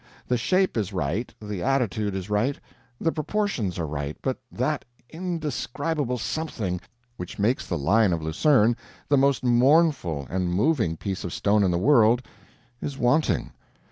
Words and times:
The 0.27 0.35
shape 0.35 0.77
is 0.77 0.93
right, 0.93 1.31
the 1.39 1.61
attitude 1.61 2.15
is 2.15 2.27
right, 2.27 2.59
the 2.99 3.11
proportions 3.11 3.77
are 3.77 3.85
right, 3.85 4.17
but 4.23 4.39
that 4.51 4.83
indescribable 5.11 6.17
something 6.17 6.81
which 7.17 7.37
makes 7.37 7.67
the 7.67 7.77
Lion 7.77 8.11
of 8.11 8.23
Lucerne 8.23 8.75
the 9.09 9.17
most 9.17 9.43
mournful 9.43 10.25
and 10.27 10.49
moving 10.49 10.97
piece 10.97 11.23
of 11.23 11.31
stone 11.33 11.61
in 11.61 11.69
the 11.69 11.77
world, 11.77 12.23
is 12.81 12.97
wanting. 12.97 13.51